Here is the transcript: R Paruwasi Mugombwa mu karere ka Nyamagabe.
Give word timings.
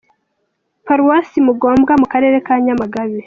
R 0.81 0.83
Paruwasi 0.85 1.37
Mugombwa 1.47 1.93
mu 2.01 2.05
karere 2.13 2.37
ka 2.45 2.55
Nyamagabe. 2.65 3.17